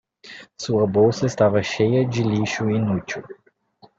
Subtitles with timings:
[0.59, 3.21] Sua bolsa estava cheia de lixo inútil.